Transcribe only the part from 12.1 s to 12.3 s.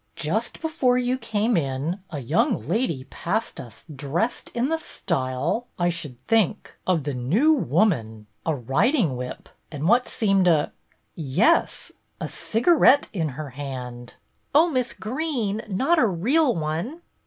a